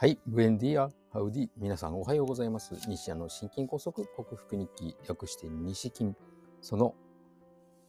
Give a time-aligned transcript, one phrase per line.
[0.00, 2.76] はい、ブエンディア、ハウディ、皆さんおはようございます。
[2.86, 6.12] 西谷の心筋梗塞克服日記、略して西筋、
[6.60, 6.94] その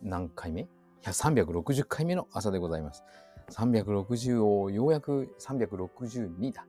[0.02, 0.62] 何回目？
[0.62, 0.68] い
[1.04, 3.04] や、360回目の朝でございます。
[3.52, 6.66] 360をようやく362だ。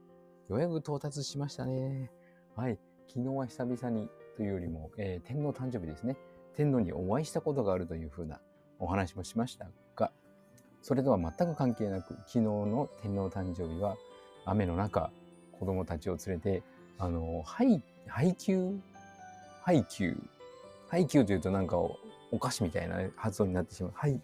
[0.51, 2.11] ようやく到達しましたね。
[2.55, 2.79] はい、
[3.09, 6.19] 昨日は久々にというよりも、えー天皇誕生日ですね。
[6.55, 8.43] 天皇にお会いしたことがあるというふうな
[8.79, 10.13] お話もしましたが、
[10.83, 13.97] それとは全く関係なく、昨日の天皇誕生日は
[14.45, 15.11] 雨の中、
[15.61, 16.63] 子供たちを連れて、
[16.99, 18.81] あの、配、配給？
[19.63, 20.17] 配給？
[20.89, 21.97] 配給というとなんかお
[22.33, 23.93] お菓子みたいな発音になってしまう。
[23.95, 24.19] はい。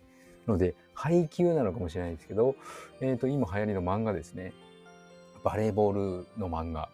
[0.46, 2.56] ので、配給なのかもしれないですけど、
[3.00, 4.52] えっ、と、今流行りの漫画ですね。
[5.44, 6.88] バレーボールの漫画。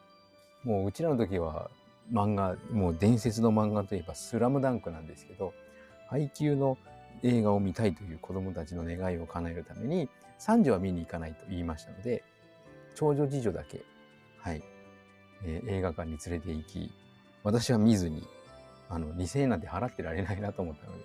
[0.64, 1.70] もううちらの時は
[2.12, 5.54] 漫画、もう伝説の漫画といえばスラムダンクなんですけど、
[6.08, 6.76] 配給の
[7.22, 12.24] 映画を見たいという子供たちの願いを叶えるために、三女は見に行かないと言いましたので、
[12.94, 13.82] 長女次女だけ、
[14.42, 14.62] はい、
[15.44, 16.90] えー映画館に連れて行き、
[17.44, 18.26] 私は見ずに、
[18.88, 21.04] あの、2000円なんて払ってられないなと思ったので、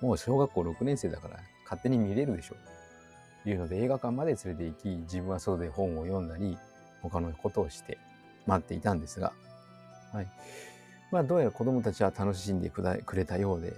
[0.00, 2.58] もう小学校6年生だから勝手に見れるでしょう。
[3.44, 6.58] というので映画館まで連れて行き、自分は外で本を読んだり、
[7.02, 7.98] 他のことをして
[8.46, 9.32] 待っていたんですが、
[10.12, 10.26] はい。
[11.10, 13.74] まあ、どうやら子供たちは楽しんでくだくれたようで、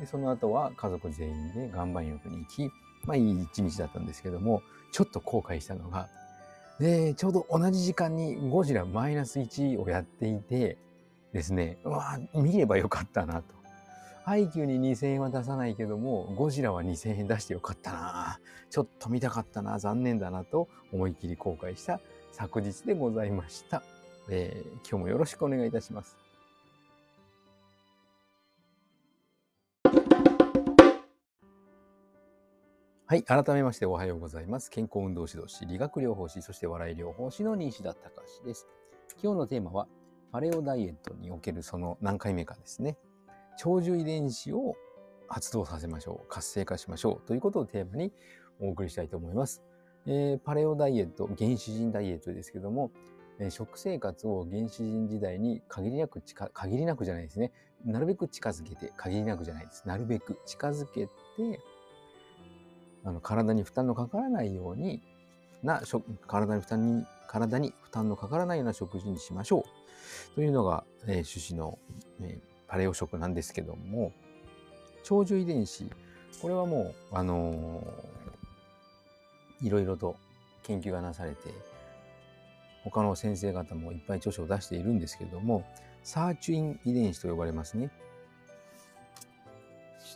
[0.00, 2.70] でその後は家族全員で岩盤浴に行き、
[3.06, 6.08] まあいい一日だったんですけども、ちょっと後悔したのが、
[6.80, 10.76] で、ちょうど同じ時間にゴジラマイナス1をやっていて
[11.32, 13.54] ですね、うわ見ればよかったなと。
[14.26, 22.00] IQ に2000円は出さないけども、ゴジラは2000円出してよかったなちょっと見たかったな残念だなと思い切り後悔した
[22.32, 23.82] 昨日でございました。
[24.28, 26.23] えー今日もよろしくお願いいたします。
[33.14, 33.22] はい。
[33.22, 34.72] 改めましておはようございます。
[34.72, 38.66] 健康運動指導士、理学療法士、そして笑い療法士の西田隆です。
[39.22, 39.86] 今日のテーマは、
[40.32, 42.96] パレオダイエットにおけるその何回目かですね。
[43.56, 44.74] 長寿遺伝子を
[45.28, 46.28] 発動させましょう。
[46.28, 47.28] 活性化しましょう。
[47.28, 48.12] ということをテーマに
[48.58, 49.62] お送りしたいと思います。
[50.06, 52.90] えーパレオダイエット、原始人ダイエットですけども、
[53.38, 57.52] えー食生活を原始人時代に限りなく近、限りなくじゃないですね。
[57.84, 59.86] なるべく近づけて、限りなくじゃないです。
[59.86, 61.12] なるべく近づけて、
[63.04, 65.02] あの体に負担のかからないように
[65.62, 69.64] な食体に負担に体に負担のかからないような食事にしましょ
[70.32, 71.78] うというのが、えー趣旨の、
[72.20, 74.10] えーパレオ食なんですけども
[75.04, 75.88] 長寿遺伝子
[76.40, 80.16] これはもうあのーいろいろと
[80.64, 81.54] 研究がなされて
[82.82, 85.64] 他の先生方もいっぱい著書を出しているんですけれども
[86.02, 87.90] サーチュイン遺伝子と呼ばれますね。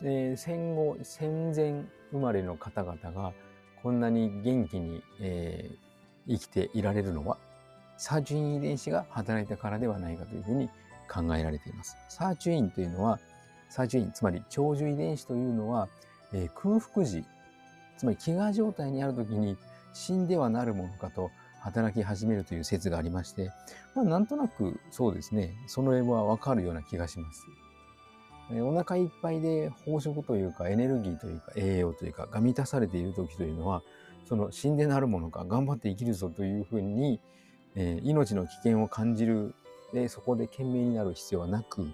[0.03, 3.33] えー戦後戦前生まれの方々が
[3.81, 5.89] こんなに元気に、えー
[6.29, 7.37] 生きていられるのは
[7.97, 10.69] サーチュイン遺伝子が働いたからではないかというふうに
[11.11, 11.97] 考えられています。
[12.07, 13.19] サーチュインというのは
[13.67, 15.89] サーチュインつまり長寿遺伝子というのは、
[16.31, 17.25] えー空腹時
[17.97, 19.57] つまり飢餓状態にある時に
[19.93, 21.31] 死んではなるものかと
[21.61, 23.51] 働き始めるという説がありまして、
[23.95, 27.45] まあ、なんとなくそうですねその絵はわかるような気がします。
[28.51, 33.83] えお腹いっぱいで飽食というかエネルギーというか栄養というかが満たされている時というのは
[34.27, 37.19] その死んでなるものか頑張って生きるぞというふうに、
[37.75, 39.53] えー命の危険を感じる
[39.93, 41.87] でそこで懸命になる必要はなく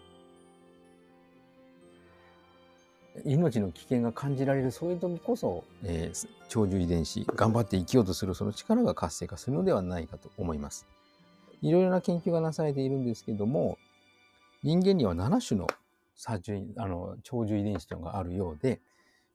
[3.24, 10.86] 命の危険が感じられるそういう時こそ、えー長寿遺伝子頑張って生きようとするその力が活性化するのではないかと思います。
[11.62, 13.78] いろいろな研究がなされているんですけども
[14.64, 15.68] 人間には7種の
[16.16, 18.82] サーチュインあの長寿遺伝子というのがあるようで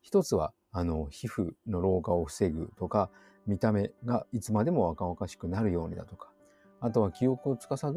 [0.02, 3.10] 一つはあの皮膚の老化を防ぐとか
[3.46, 6.30] 見た目がいつまでも若々しくなるようにだとか
[6.80, 7.94] あとは記憶を司る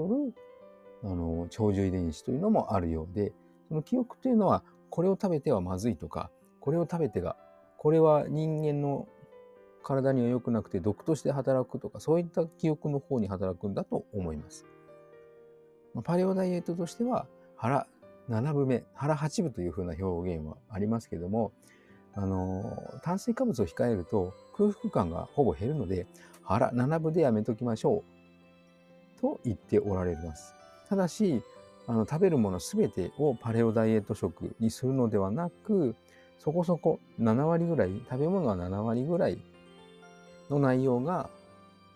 [1.03, 3.33] あの長寿遺伝子というのもあるようで
[3.69, 6.29] その記憶というのはこれを食べてはまずいとか
[6.59, 7.35] これを食べてが
[7.77, 9.07] これは人間の
[9.83, 14.65] 体には良くなくて毒として働くとかそういった記憶の方に働くんだと思います。
[16.03, 17.85] パレオダイエットとしては腹
[18.29, 21.51] 7分目腹8分というふうな表現はありますけども
[22.15, 26.07] あの炭水化物を控えると空腹感がほぼ減るので
[26.43, 28.03] 腹7分でやめときましょ
[29.17, 30.53] うと言っておられます。
[30.89, 31.41] ただし
[31.87, 35.95] あの食べるものすべてをパレオダイエット食にするのではなく
[36.39, 39.39] そこそこ7割ぐらい食べ物は7割ぐらい
[40.49, 41.29] の内容が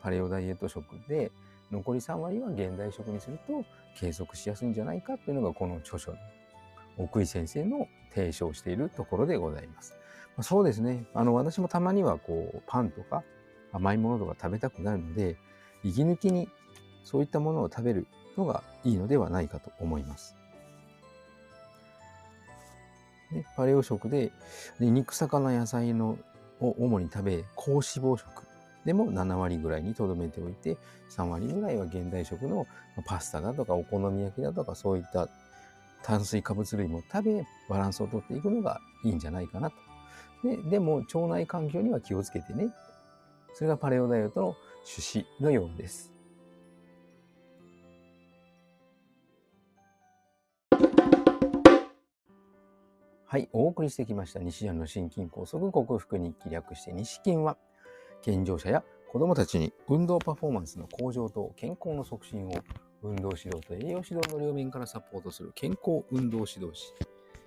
[0.02, 1.32] パレオダイエット食で
[1.72, 3.66] 残り3割は現代食にすると
[3.96, 6.18] 継続しやすいんじゃないかというのがこの著書の
[6.98, 9.94] 奥井先生の提唱しているところでございます。
[10.36, 13.24] まあそうですねあの私もたまにはこうパンとか
[13.72, 15.38] 甘いものとか食べたくなるので
[15.84, 16.50] 息抜きに
[17.04, 20.36] そういったものを食べるのがいいのではないかと思います。
[23.32, 24.32] でパレオ食で
[24.80, 26.18] で肉魚野菜の
[26.60, 28.47] を主に食べ高脂肪食
[28.88, 30.78] でも7割ぐらいにとどめておいて
[31.10, 32.66] 3割ぐらいは現代食の
[33.06, 35.28] パスタだとかお好み焼きだとかそういった
[36.04, 39.76] 炭水化物類も食べバランスをとっていくのがいいんじゃないかなと。
[40.42, 42.70] ででも腸内環境には気をつけてね。
[43.54, 44.56] それがパレオダイエットの
[44.86, 46.14] 趣旨のようです。
[53.26, 57.58] はい、お送りしてきました西山の心筋梗塞克服日記略して西筋は、
[58.22, 62.52] 健常者や子供たちに運動パフォーマンスの向上と健康の促進を
[63.02, 66.94] 運動指導と栄養指導の両面からサポートする健康運動指導士。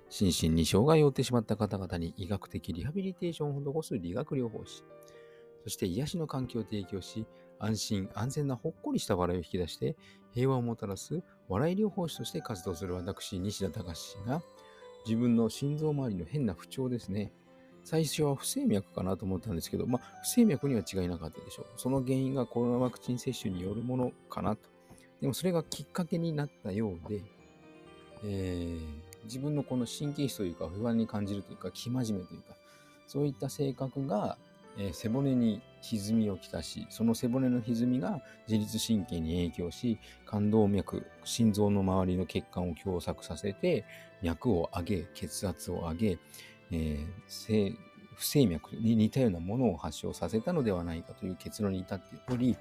[0.09, 4.83] 心身に障害を負ってしまった方々に医学的リハビリテーションを施す理学療法士。
[5.63, 7.27] そして癒しの環境を提供し、
[7.59, 9.95] 安心安全なほっこりした笑いを引き出して
[10.33, 14.43] 平和をもたらす笑い療法士として活動する私、西田隆が
[15.07, 17.33] 自分の心臓周りの変な不調ですね。
[17.91, 21.67] 最初は不整脈かなと思ったんですけど、まあ、不整脈には違いなかったでしょう。
[21.77, 24.69] その原因がコロナワクチン接種によるものかなと。
[25.21, 27.25] でもそれがきっかけになったようで、
[28.25, 32.55] えー、自分のこの神経質というか不安に感じるというか、生真面目というか、
[33.09, 34.39] そういった性格が、
[34.79, 43.85] えー、背骨に歪みをきたし、その背骨の歪みが自律神経に影響し、冠動脈、心臓の周りの血管を狭窄させて、
[44.23, 46.19] 脈を上げ、血圧を上げ、
[46.73, 47.77] えー、
[48.15, 52.57] 不整脈に似たようなものを発症させたのではないかという結論に至っており、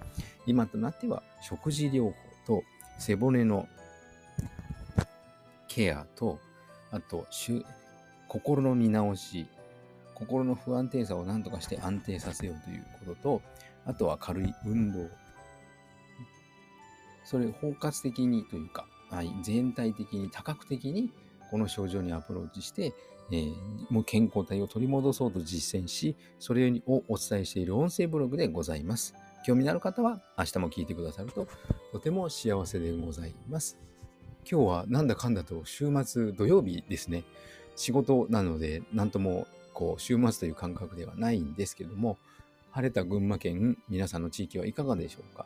[0.46, 2.14] 今となっては食事療法
[2.48, 2.64] と
[2.98, 3.68] 背骨の
[5.68, 6.40] ケアと、
[6.92, 7.26] あと、
[8.28, 9.48] 心の見直し、
[10.16, 13.42] 心の不安定さを何とかして安定させようということと、
[13.86, 15.08] あとは軽い運動。
[17.24, 21.12] それ包括的にというか、はい、全体的に多角的に
[21.50, 22.94] この症状にアプローチして、
[23.32, 23.54] えー、
[23.90, 29.14] もう健康体を取り戻そうと実践し、それをお伝えしている音声ブログでございます。
[29.46, 31.48] 興味のある方は明日も聞いてくださると
[31.92, 33.78] とても幸せでございます。
[34.50, 37.24] 今日はなんだかんだと週末土曜日ですね。
[37.76, 42.18] 仕事なので何ともこう週末という感覚ではないんですけども、
[42.72, 45.46] 晴れた群馬県皆さんの地域はいかがでしょうか、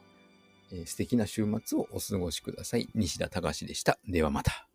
[0.71, 2.89] えー、素敵な週末をお過ごしください。
[2.95, 3.99] 西田隆でした。
[4.07, 4.72] ではまた。